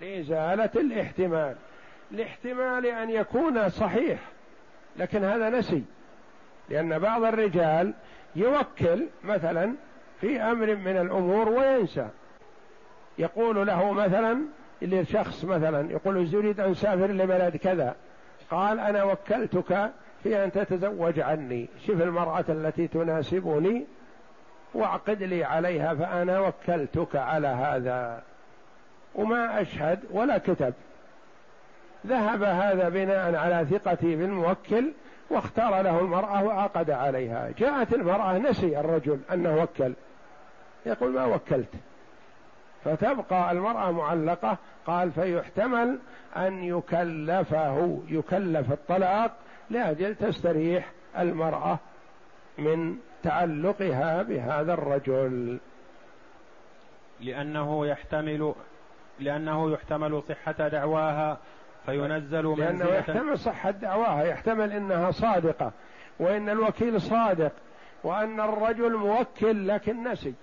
لإزالة 0.00 0.70
الاحتمال. 0.76 1.56
لاحتمال 2.10 2.86
أن 2.86 3.10
يكون 3.10 3.68
صحيح. 3.68 4.18
لكن 4.96 5.24
هذا 5.24 5.50
نسي. 5.50 5.82
لأن 6.68 6.98
بعض 6.98 7.24
الرجال 7.24 7.92
يوكل 8.36 9.06
مثلا 9.24 9.74
في 10.20 10.40
أمر 10.40 10.76
من 10.76 10.96
الأمور 10.96 11.48
وينسى. 11.48 12.08
يقول 13.18 13.66
له 13.66 13.92
مثلا 13.92 14.38
لشخص 14.82 15.44
مثلا 15.44 15.90
يقول 15.90 16.34
يريد 16.34 16.60
أن 16.60 16.70
أسافر 16.70 17.06
لبلد 17.06 17.56
كذا 17.56 17.96
قال 18.50 18.80
أنا 18.80 19.04
وكلتك 19.04 19.90
في 20.22 20.44
أن 20.44 20.52
تتزوج 20.52 21.20
عني. 21.20 21.68
شوف 21.86 22.02
المرأة 22.02 22.44
التي 22.48 22.88
تناسبني 22.88 23.86
واعقد 24.74 25.22
لي 25.22 25.44
عليها 25.44 25.94
فأنا 25.94 26.40
وكلتك 26.40 27.16
على 27.16 27.48
هذا. 27.48 28.22
وما 29.14 29.60
أشهد 29.60 30.00
ولا 30.10 30.38
كتب. 30.38 30.74
ذهب 32.06 32.42
هذا 32.42 32.88
بناء 32.88 33.34
على 33.34 33.66
ثقتي 33.70 34.16
بالموكل 34.16 34.92
واختار 35.30 35.82
له 35.82 36.00
المرأة 36.00 36.44
وعقد 36.44 36.90
عليها. 36.90 37.50
جاءت 37.58 37.94
المرأة 37.94 38.38
نسي 38.38 38.80
الرجل 38.80 39.20
أنه 39.32 39.62
وكل. 39.62 39.92
يقول 40.86 41.12
ما 41.12 41.24
وكلت؟ 41.24 41.74
فتبقى 42.84 43.52
المرأة 43.52 43.90
معلقة. 43.90 44.56
قال 44.86 45.12
فيحتمل 45.12 45.98
أن 46.36 46.64
يكلفه 46.64 48.02
يكلف 48.08 48.72
الطلاق 48.72 49.32
لأجل 49.70 50.14
تستريح 50.14 50.90
المرأة 51.18 51.78
من 52.58 52.96
تعلقها 53.22 54.22
بهذا 54.22 54.72
الرجل. 54.72 55.58
لأنه 57.20 57.86
يحتمل 57.86 58.54
لأنه 59.20 59.72
يحتمل 59.72 60.22
صحة 60.22 60.68
دعواها 60.68 61.38
فينزل 61.86 62.44
منزلة 62.44 62.66
لأنه 62.66 62.84
يحتمل 62.84 63.38
صحة 63.38 63.70
دعواها 63.70 64.24
يحتمل 64.24 64.72
أنها 64.72 65.10
صادقة 65.10 65.72
وإن 66.18 66.48
الوكيل 66.48 67.00
صادق 67.00 67.52
وأن 68.04 68.40
الرجل 68.40 68.96
موكل 68.96 69.68
لكن 69.68 70.08
نسي. 70.08 70.34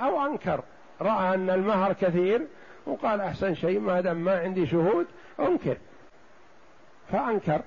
أو 0.00 0.26
أنكر 0.26 0.62
رأى 1.00 1.34
أن 1.34 1.50
المهر 1.50 1.92
كثير 1.92 2.46
وقال 2.86 3.20
أحسن 3.20 3.54
شيء 3.54 3.80
ما 3.80 4.00
دام 4.00 4.16
ما 4.16 4.38
عندي 4.38 4.66
شهود 4.66 5.06
أنكر. 5.40 5.76
فأنكر. 7.12 7.60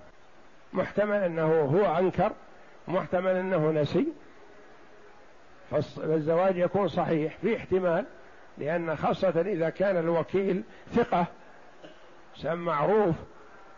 محتمل 0.74 1.16
أنه 1.16 1.62
هو 1.62 1.98
أنكر 2.00 2.32
محتمل 2.88 3.36
أنه 3.36 3.72
نسي. 3.72 4.08
فالزواج 5.72 6.58
يكون 6.58 6.88
صحيح 6.88 7.38
في 7.38 7.58
احتمال 7.58 8.06
لأن 8.58 8.96
خاصة 8.96 9.42
إذا 9.42 9.70
كان 9.70 9.98
الوكيل 9.98 10.64
ثقة 10.92 11.26
معروف 12.46 13.16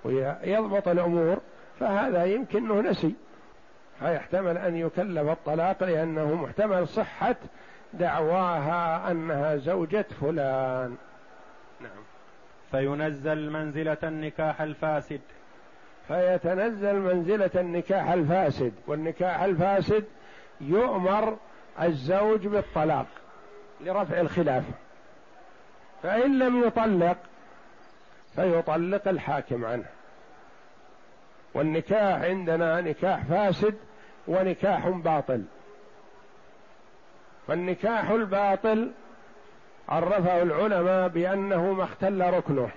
ويضبط 0.03 0.87
الأمور 0.87 1.37
فهذا 1.79 2.25
يمكن 2.25 2.71
أنه 2.71 2.89
نسي. 2.89 3.15
فيحتمل 3.99 4.57
أن 4.57 4.75
يكلف 4.75 5.29
الطلاق 5.29 5.83
لأنه 5.83 6.35
محتمل 6.35 6.87
صحة 6.87 7.35
دعواها 7.93 9.11
أنها 9.11 9.55
زوجة 9.55 10.05
فلان. 10.21 10.95
نعم. 11.81 12.03
فينزل 12.71 13.49
منزلة 13.49 13.97
النكاح 14.03 14.61
الفاسد. 14.61 15.21
فيتنزل 16.07 16.95
منزلة 16.95 17.49
النكاح 17.55 18.09
الفاسد 18.09 18.73
والنكاح 18.87 19.41
الفاسد 19.41 20.03
يؤمر 20.61 21.37
الزوج 21.81 22.47
بالطلاق 22.47 23.05
لرفع 23.81 24.19
الخلاف 24.21 24.63
فإن 26.03 26.39
لم 26.39 26.63
يطلق 26.63 27.17
فيطلق 28.35 29.07
الحاكم 29.07 29.65
عنه. 29.65 29.85
والنكاح 31.53 32.21
عندنا 32.21 32.81
نكاح 32.81 33.23
فاسد 33.23 33.75
ونكاح 34.27 34.87
باطل. 34.87 35.43
فالنكاح 37.47 38.09
الباطل 38.09 38.91
عرفه 39.89 40.41
العلماء 40.41 41.07
بأنه 41.07 41.73
ما 41.73 41.83
اختل 41.83 42.33
ركنه 42.33 42.69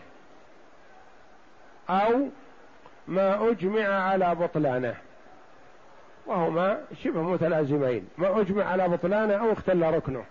أو 1.90 2.28
ما 3.08 3.50
أجمع 3.50 3.88
على 3.88 4.34
بطلانه. 4.34 4.94
وهما 6.26 6.80
شبه 7.02 7.22
متلازمين. 7.22 8.08
ما 8.18 8.40
أجمع 8.40 8.64
على 8.64 8.88
بطلانه 8.88 9.34
أو 9.34 9.52
اختل 9.52 9.94
ركنه. 9.94 10.24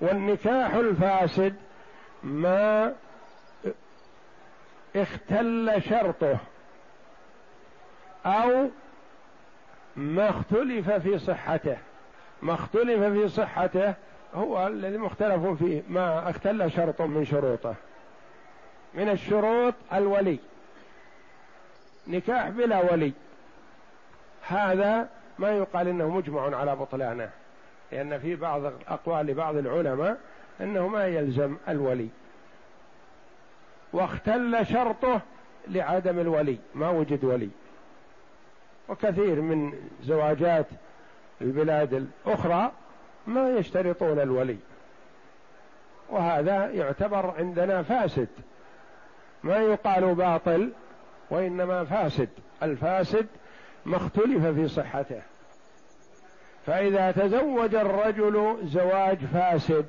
والنكاح 0.00 0.74
الفاسد 0.74 1.54
ما 2.22 2.92
اختل 4.96 5.82
شرطه 5.88 6.38
أو 8.26 8.68
ما 9.96 10.30
اختلف 10.30 10.90
في 10.90 11.18
صحته. 11.18 11.76
ما 12.42 12.54
اختلف 12.54 13.02
في 13.02 13.28
صحته 13.28 13.94
هو 14.34 14.66
الذي 14.66 14.98
مختلف 14.98 15.46
فيه. 15.46 15.82
ما 15.88 16.30
اختل 16.30 16.70
شرط 16.70 17.02
من 17.02 17.24
شروطه. 17.24 17.74
من 18.94 19.08
الشروط 19.08 19.74
الولي. 19.92 20.38
نكاح 22.08 22.48
بلا 22.48 22.92
ولي. 22.92 23.12
هذا 24.46 25.08
ما 25.38 25.50
يقال 25.50 25.88
إنه 25.88 26.08
مجمع 26.08 26.56
على 26.56 26.76
بطلانه 26.76 27.30
لأن 27.92 28.18
في 28.18 28.36
بعض 28.36 28.72
اقوال 28.88 29.34
بعض 29.34 29.56
العلماء 29.56 30.18
إنه 30.60 30.88
ما 30.88 31.06
يلزم 31.06 31.56
الولي. 31.68 32.08
واختل 33.92 34.66
شرطه 34.66 35.20
لعدم 35.68 36.18
الولي 36.18 36.58
ما 36.74 36.90
وجد 36.90 37.24
ولي. 37.24 37.50
وكثير 38.88 39.40
من 39.40 39.72
زواجات 40.02 40.66
البلاد 41.40 41.94
الأخرى 42.26 42.72
ما 43.26 43.50
يشترطون 43.50 44.20
الولي. 44.20 44.56
وهذا 46.08 46.70
يعتبر 46.70 47.34
عندنا 47.38 47.82
فاسد. 47.82 48.28
ما 49.42 49.56
يقال 49.56 50.14
باطل 50.14 50.72
وإنما 51.30 51.84
فاسد 51.84 52.28
الفاسد 52.62 53.26
ما 53.86 53.96
اختلف 53.96 54.46
في 54.46 54.68
صحته. 54.68 55.22
فإذا 56.66 57.10
تزوج 57.10 57.74
الرجل 57.74 58.58
زواج 58.62 59.18
فاسد 59.18 59.86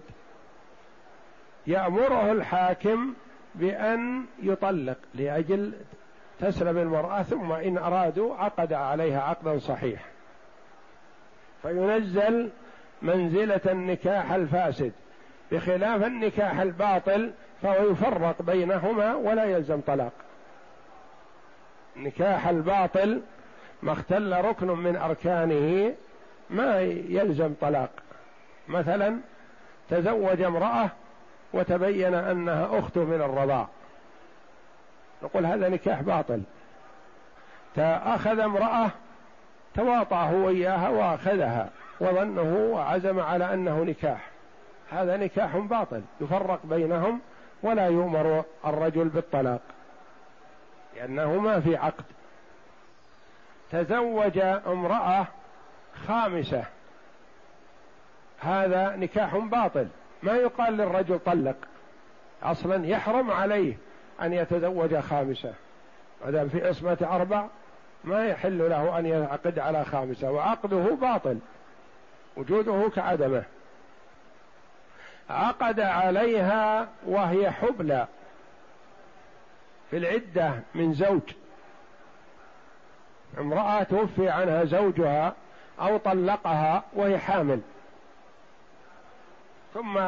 يأمره 1.68 2.32
الحاكم 2.32 3.14
بأن 3.56 4.26
يطلق 4.44 4.98
لأجل 5.16 5.74
تسلم 6.40 6.78
المرأة 6.78 7.22
ثم 7.22 7.52
إن 7.52 7.78
أرادوا 7.78 8.36
عقد 8.36 8.74
عليها 8.74 9.22
عقدا 9.22 9.60
صحيح. 9.60 10.06
فينزل 11.62 12.50
منزلة 13.02 13.62
النكاح 13.66 14.32
الفاسد. 14.32 14.92
بخلاف 15.52 16.04
النكاح 16.04 16.60
الباطل 16.60 17.32
فهو 17.62 17.92
يفرق 17.92 18.42
بينهما 18.42 19.16
ولا 19.16 19.46
يلزم 19.46 19.82
طلاق. 19.82 20.12
نكاح 21.98 22.48
الباطل 22.48 23.22
ما 23.84 23.92
اختل 23.92 24.46
ركن 24.46 24.68
من 24.68 24.96
أركانه 24.96 25.94
ما 26.50 26.80
يلزم 27.10 27.54
طلاق. 27.62 27.90
مثلا 28.68 29.18
تزوج 29.90 30.42
امرأة 30.42 30.90
وتبين 31.54 32.14
أنها 32.14 32.80
اخته 32.80 33.04
من 33.04 33.22
الرضاع. 33.22 33.68
نقول 35.24 35.46
هذا 35.46 35.70
نكاح 35.70 36.02
باطل. 36.02 36.42
اخذ 37.78 38.40
امرأة 38.40 38.90
تواطأ 39.76 40.24
هو 40.24 40.50
اياها 40.50 40.90
وأخذها 40.90 41.70
وظنه 42.00 42.70
وعزم 42.74 43.20
على 43.20 43.54
أنه 43.54 43.84
نكاح. 43.84 44.30
هذا 44.92 45.18
نكاح 45.18 45.58
باطل 45.58 46.02
يفرق 46.22 46.60
بينهم 46.64 47.20
ولا 47.64 47.88
يؤمر 47.88 48.44
الرجل 48.66 49.10
بالطلاق. 49.10 49.62
لأنه 50.98 51.40
ما 51.40 51.60
في 51.60 51.76
عقد. 51.76 52.04
تزوج 53.72 54.38
امرأة 54.68 55.28
خامسة. 56.08 56.64
هذا 58.40 58.96
نكاح 58.96 59.38
باطل. 59.38 59.88
ما 60.24 60.34
يقال 60.34 60.78
للرجل 60.78 61.20
طلق. 61.20 61.56
أصلا 62.44 62.86
يحرم 62.86 63.32
عليه 63.32 63.78
أن 64.22 64.34
يتزوج 64.34 64.96
خامسة. 64.96 65.54
ما 66.26 66.32
دام 66.32 66.50
في 66.50 66.68
عصمة 66.68 66.98
أربع 67.02 67.46
ما 68.04 68.26
يحل 68.26 68.70
له 68.70 69.00
أن 69.00 69.06
يعقد 69.06 69.60
على 69.60 69.86
خامسة. 69.86 70.32
وعقده 70.32 70.96
باطل. 71.02 71.40
وجوده 72.38 72.90
كعدمة. 72.96 73.44
عقد 75.30 75.80
عليها 75.80 76.88
وهي 77.06 77.52
حبلى. 77.52 78.08
في 79.92 79.98
العدة 79.98 80.54
من 80.76 80.94
زوج. 80.94 81.22
امرأة 83.40 83.84
توفي 83.84 84.30
عنها 84.30 84.66
زوجها 84.66 85.34
أو 85.80 85.98
طلقها 85.98 86.84
وهي 86.94 87.18
حامل. 87.18 87.62
ثم 89.74 90.00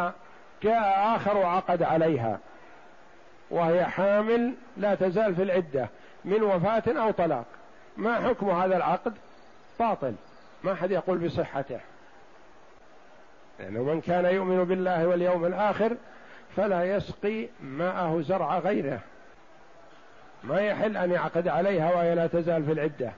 جاء 0.63 1.15
آخر 1.15 1.37
وعقد 1.37 1.83
عليها 1.83 2.39
وهي 3.49 3.85
حامل 3.85 4.53
لا 4.77 4.95
تزال 4.95 5.35
في 5.35 5.43
العدة 5.43 5.89
من 6.25 6.43
وفاة 6.43 6.83
أو 6.87 7.11
طلاق. 7.11 7.45
ما 7.97 8.27
حكم 8.27 8.49
هذا 8.49 8.77
العقد؟ 8.77 9.13
باطل. 9.79 10.13
ما 10.63 10.75
حد 10.75 10.91
يقول 10.91 11.17
بصحته. 11.17 11.79
لأنه 13.59 13.83
من 13.83 14.01
كان 14.01 14.25
يؤمن 14.25 14.63
بالله 14.63 15.07
واليوم 15.07 15.45
الآخر 15.45 15.97
فلا 16.55 16.95
يسقي 16.95 17.47
ماءه 17.61 18.21
زرع 18.21 18.59
غيره. 18.59 18.99
ما 20.43 20.61
يحل 20.61 20.97
أن 20.97 21.11
يعقد 21.11 21.47
عليها 21.47 21.95
وهي 21.95 22.15
لا 22.15 22.27
تزال 22.27 22.65
في 22.65 22.71
العدة. 22.71 23.11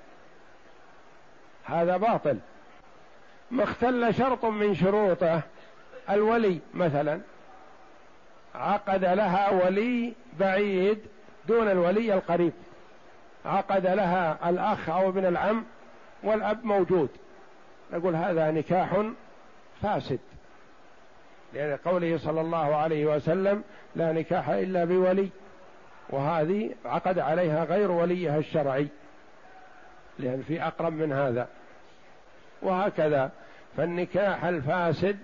هذا 1.66 1.98
باطل. 1.98 2.38
ما 3.52 3.64
اختل 3.64 4.14
شرط 4.14 4.46
من 4.46 4.76
شروطه 4.76 5.42
الولي 6.10 6.60
مثلا. 6.74 7.22
عقد 8.56 9.06
لها 9.06 9.50
ولي 9.50 10.14
بعيد 10.40 11.00
دون 11.48 11.68
الولي 11.68 12.14
القريب. 12.14 12.54
عقد 13.46 13.88
لها 13.88 14.50
الأخ 14.50 14.90
أو 14.90 15.10
ابن 15.10 15.26
العم 15.26 15.66
والأب 16.24 16.66
موجود. 16.66 17.10
نقول 17.94 18.16
هذا 18.16 18.52
نكاح 18.52 19.04
فاسد. 19.82 20.20
لأن 21.54 21.78
قوله 21.86 22.18
صلى 22.18 22.42
الله 22.42 22.76
عليه 22.76 23.06
وسلم 23.06 23.64
لا 23.96 24.12
نكاح 24.12 24.50
إلا 24.50 24.86
بولي. 24.86 25.30
وهذه 26.12 26.70
عقد 26.86 27.20
عليها 27.20 27.64
غير 27.64 27.92
وليها 27.92 28.38
الشرعي 28.38 28.88
لأن 30.20 30.44
في 30.48 30.64
أقرب 30.64 30.94
من 30.94 31.12
هذا. 31.12 31.48
وهكذا 32.62 33.32
فالنكاح 33.78 34.46
الفاسد 34.46 35.18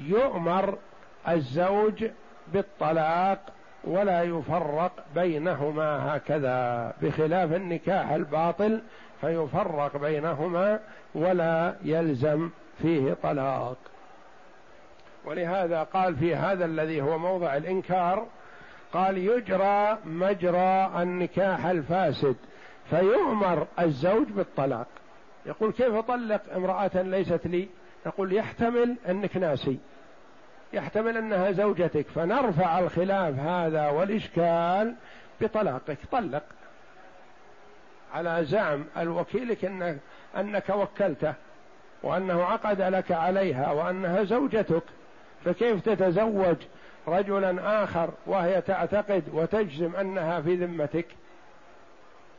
يؤمر 0.00 0.78
الزوج 1.28 2.04
بالطلاق 2.52 3.38
ولا 3.84 4.22
يفرق 4.22 4.92
بينهما 5.14 6.16
هكذا. 6.16 6.92
بخلاف 7.02 7.52
النكاح 7.52 8.10
الباطل 8.10 8.82
فيفرق 9.20 9.96
بينهما 9.96 10.80
ولا 11.14 11.74
يلزم 11.84 12.50
فيه 12.82 13.16
طلاق. 13.22 13.76
ولهذا 15.24 15.82
قال 15.82 16.16
في 16.16 16.34
هذا 16.34 16.64
الذي 16.64 17.02
هو 17.02 17.18
موضع 17.18 17.56
الإنكار 17.56 18.26
قال 18.92 19.18
يجرى 19.18 19.98
مجرى 20.04 21.02
النكاح 21.02 21.66
الفاسد 21.66 22.36
فيؤمر 22.90 23.66
الزوج 23.80 24.26
بالطلاق. 24.26 24.86
يقول 25.46 25.72
كيف 25.72 25.94
أطلق 25.94 26.40
امرأة 26.56 27.02
ليست 27.02 27.46
لي؟ 27.46 27.68
نقول 28.06 28.32
يحتمل 28.32 28.96
أنك 29.08 29.36
ناسي. 29.36 29.78
يحتمل 30.72 31.16
أنها 31.16 31.50
زوجتك 31.50 32.06
فنرفع 32.14 32.78
الخلاف 32.78 33.38
هذا 33.38 33.88
والإشكال 33.88 34.94
بطلاقك. 35.40 35.98
طلق. 36.12 36.42
على 38.14 38.44
زعم 38.44 38.84
الوكيلك 38.96 39.64
انك 39.64 39.98
أنك 40.36 40.70
وكلته 40.70 41.34
وأنه 42.02 42.44
عقد 42.44 42.82
لك 42.82 43.12
عليها 43.12 43.72
وأنها 43.72 44.24
زوجتك. 44.24 44.82
فكيف 45.44 45.80
تتزوج 45.80 46.56
رجلا 47.08 47.84
آخر 47.84 48.10
وهي 48.26 48.60
تعتقد 48.60 49.22
وتجزم 49.32 49.96
أنها 49.96 50.40
في 50.40 50.54
ذمتك 50.54 51.06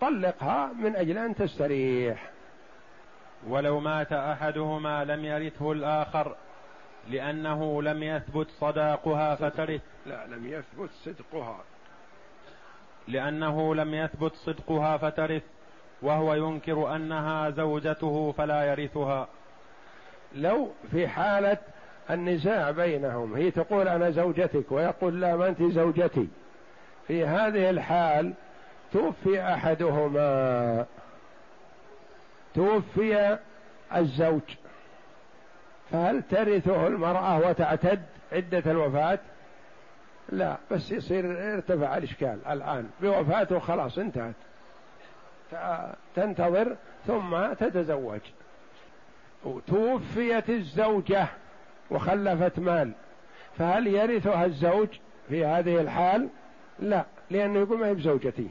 طلقها 0.01 0.71
من 0.73 0.95
أجل 0.95 1.17
أن 1.17 1.35
تستريح. 1.35 2.29
ولو 3.47 3.79
مات 3.79 4.13
أحدهما 4.13 5.05
لم 5.05 5.25
يرثه 5.25 5.71
الآخر 5.71 6.35
لأنه 7.09 7.81
لم 7.81 8.03
يثبت 8.03 8.47
صداقها 8.59 9.35
فترث. 9.35 9.81
لا 10.05 10.27
لم 10.27 10.47
يثبت 10.47 10.89
صدقها. 11.05 11.57
لأنه 13.07 13.75
لم 13.75 13.93
يثبت 13.93 14.35
صدقها 14.35 14.97
فترث 14.97 15.43
وهو 16.01 16.33
ينكر 16.33 16.95
أنها 16.95 17.49
زوجته 17.49 18.31
فلا 18.37 18.63
يرثها. 18.63 19.27
لو 20.35 20.71
في 20.91 21.07
حالة 21.07 21.57
النزاع 22.09 22.71
بينهم. 22.71 23.35
هي 23.35 23.51
تقول 23.51 23.87
أنا 23.87 24.09
زوجتك 24.09 24.71
ويقول 24.71 25.21
لا 25.21 25.35
ما 25.35 25.47
أنت 25.47 25.63
زوجتي. 25.63 26.27
في 27.07 27.25
هذه 27.25 27.69
الحال 27.69 28.33
توفي 28.93 29.41
أحدهما. 29.41 30.85
توفي 32.55 33.37
الزوج. 33.95 34.41
فهل 35.91 36.23
ترثه 36.29 36.87
المرأة 36.87 37.49
وتعتد 37.49 38.01
عدة 38.31 38.71
الوفاة؟ 38.71 39.19
لا 40.29 40.57
بس 40.71 40.91
يصير 40.91 41.53
ارتفع 41.53 41.97
الإشكال 41.97 42.37
الآن. 42.49 42.89
بوفاته 43.01 43.59
خلاص 43.59 43.97
انتهت. 43.97 44.35
تنتظر 46.15 46.75
ثم 47.07 47.53
تتزوج. 47.53 48.19
توفيت 49.67 50.49
الزوجة. 50.49 51.27
وخلفت 51.91 52.59
مال. 52.59 52.91
فهل 53.57 53.87
يرثها 53.87 54.45
الزوج 54.45 54.87
في 55.29 55.45
هذه 55.45 55.81
الحال؟ 55.81 56.29
لا 56.79 57.05
لأنه 57.31 57.59
يقول 57.59 57.79
ما 57.79 57.87
هي 57.87 57.93
بزوجتي. 57.93 58.49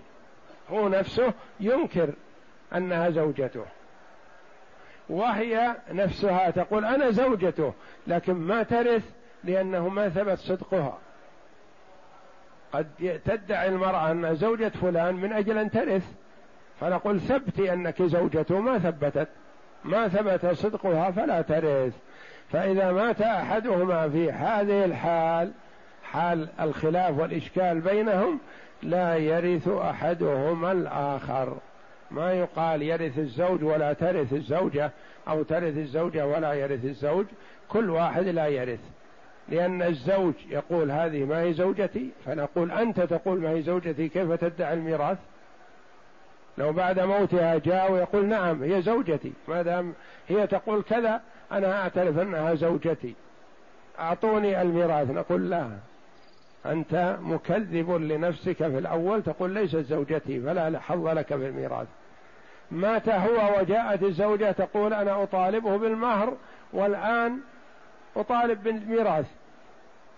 هو 0.71 0.89
نفسه 0.89 1.33
ينكر 1.61 2.11
أنها 2.75 3.11
زوجته. 3.11 3.65
وهي 5.09 5.77
نفسها 5.93 6.51
تقول 6.51 6.85
أنا 6.85 7.11
زوجته 7.11 7.73
لكن 8.07 8.33
ما 8.33 8.63
ترث 8.63 9.11
لأنه 9.45 9.89
ما 9.89 10.09
ثبت 10.09 10.39
صدقها. 10.39 10.99
قد 12.73 13.21
تدعي 13.25 13.69
المرأة 13.69 14.11
أنها 14.11 14.33
زوجة 14.33 14.69
فلان 14.69 15.15
من 15.15 15.33
أجل 15.33 15.59
أن 15.59 15.71
ترث 15.71 16.05
فنقول 16.81 17.21
ثبتي 17.21 17.73
أنك 17.73 18.03
زوجته 18.03 18.61
ما 18.61 18.79
ثبتت. 18.79 19.29
ما 19.85 20.09
ثبت 20.09 20.47
صدقها 20.47 21.11
فلا 21.11 21.43
ترث. 21.43 21.93
فإذا 22.53 22.93
مات 22.93 23.21
أحدهما 23.21 24.09
في 24.09 24.33
هذه 24.33 24.85
الحال 24.85 25.53
حال 26.05 26.49
الخلاف 26.61 27.19
والإشكال 27.19 27.81
بينهم 27.81 28.39
لا 28.83 29.17
يرث 29.17 29.69
أحدهما 29.69 30.73
الآخر. 30.73 31.57
ما 32.11 32.33
يقال 32.33 32.83
يرث 32.83 33.19
الزوج 33.19 33.65
ولا 33.65 33.93
ترث 33.93 34.33
الزوجة 34.33 34.91
أو 35.29 35.43
ترث 35.43 35.77
الزوجة 35.77 36.27
ولا 36.27 36.53
يرث 36.53 36.85
الزوج. 36.85 37.27
كل 37.69 37.91
واحد 37.91 38.27
لا 38.27 38.47
يرث. 38.47 38.81
لأن 39.49 39.83
الزوج 39.83 40.35
يقول 40.51 40.91
هذه 40.91 41.25
ما 41.25 41.41
هي 41.43 41.53
زوجتي 41.53 42.11
فنقول 42.27 42.71
أنت 42.71 43.01
تقول 43.01 43.41
ما 43.41 43.51
هي 43.51 43.63
زوجتي 43.63 44.09
كيف 44.09 44.33
تدعي 44.33 44.75
الميراث؟ 44.75 45.19
لو 46.59 46.73
بعد 46.73 47.01
موتها 47.01 47.59
جاء 47.59 47.93
ويقول 47.93 48.27
نعم 48.27 48.63
هي 48.63 48.83
زوجتي. 48.83 49.33
ما 49.49 49.63
دام 49.63 49.93
هي 50.29 50.47
تقول 50.47 50.83
كذا 50.83 51.21
أنا 51.53 51.83
أعترف 51.83 52.19
أنها 52.19 52.55
زوجتي. 52.55 53.15
أعطوني 53.99 54.63
الميراث. 54.63 55.11
نقول 55.11 55.51
لا. 55.51 55.71
أنت 56.67 57.17
مكذب 57.21 57.91
لنفسك 57.91 58.57
في 58.57 58.79
الأول. 58.79 59.23
تقول 59.23 59.51
ليست 59.51 59.77
زوجتي 59.77 60.41
فلا 60.41 60.81
حظ 60.81 61.07
لك 61.09 61.27
في 61.27 61.35
الميراث 61.49 61.87
مات 62.71 63.09
هو 63.09 63.59
وجاءت 63.61 64.03
الزوجة 64.03 64.51
تقول 64.53 64.95
أنا 64.95 65.23
أطالبه 65.23 65.77
بالمهر 65.77 66.37
والآن 66.73 67.39
أطالب 68.17 68.63
بالميراث. 68.63 69.27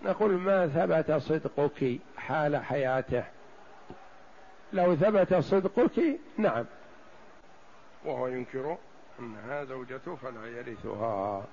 نقول 0.03 0.31
ما 0.31 0.67
ثبت 0.67 1.11
صدقك 1.11 1.99
حال 2.17 2.55
حياته؟ 2.55 3.23
لو 4.73 4.95
ثبت 4.95 5.33
صدقك 5.33 6.19
نعم. 6.37 6.65
وهو 8.05 8.27
ينكر 8.27 8.77
أنها 9.19 9.63
زوجته 9.63 10.15
فلا 10.15 10.45
يرثها. 10.45 11.43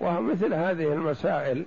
ومثل 0.00 0.54
هذه 0.54 0.92
المسائل 0.92 1.66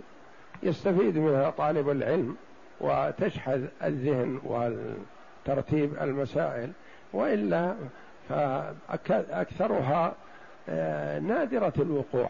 يستفيد 0.64 1.18
منها 1.18 1.50
طالب 1.50 1.90
العلم 1.90 2.36
وتشحذ 2.80 3.66
الذهن 3.84 4.40
وترتيب 4.44 5.98
المسائل. 6.02 6.72
وإلا 7.14 7.76
فأكثرها 8.30 10.16
آه، 10.70 11.20
نادرة 11.20 11.74
الوقوع. 11.78 12.30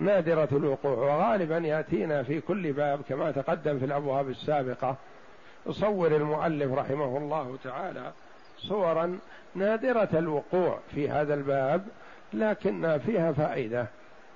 نادرة 0.00 0.48
الوقوع. 0.52 0.92
وغالبا 0.92 1.58
يأتينا 1.58 2.22
في 2.22 2.40
كل 2.40 2.72
باب 2.72 3.00
كما 3.08 3.30
تقدم 3.30 3.78
في 3.78 3.84
الأبواب 3.84 4.28
السابقة. 4.28 4.96
يصور 5.66 6.16
المؤلف 6.16 6.72
رحمه 6.72 7.18
الله 7.18 7.58
تعالى 7.64 8.12
صورا 8.68 9.18
نادرة 9.54 10.08
الوقوع 10.14 10.78
في 10.94 11.08
هذا 11.08 11.34
الباب 11.34 11.84
لكن 12.32 12.98
فيها 12.98 13.32
فائدة 13.32 13.86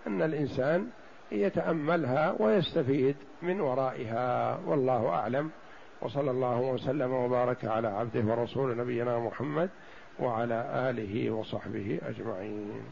أن 0.07 0.23
الإنسان 0.23 0.87
يتأملها 1.33 2.37
ويستفيد 2.39 3.17
من 3.43 3.61
ورائها. 3.61 4.59
والله 4.67 5.09
أعلم. 5.09 5.51
وصلى 6.03 6.31
الله 6.31 6.61
وسلم 6.61 7.13
وبارك 7.13 7.65
على 7.65 7.89
عبده 7.89 8.21
ورسول 8.21 8.77
نبينا 8.77 9.19
محمد 9.19 9.71
وعلى 10.21 10.91
آله 10.91 11.31
وصحبه 11.31 12.01
أجمعين. 12.03 12.83